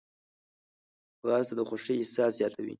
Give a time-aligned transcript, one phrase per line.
[1.21, 2.69] ځغاسته د خوښۍ احساس زیاتوي